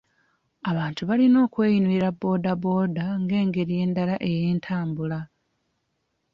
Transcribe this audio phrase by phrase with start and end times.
[0.69, 5.19] Abantu balina okweyunira bbooda bbooda nga engeri endala ey'entambula